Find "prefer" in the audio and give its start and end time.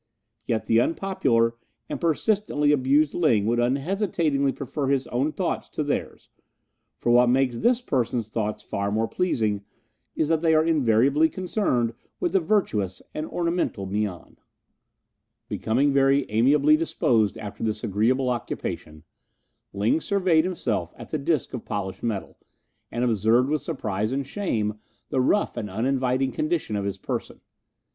4.51-4.87